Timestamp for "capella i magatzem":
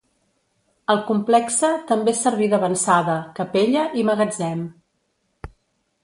3.41-4.65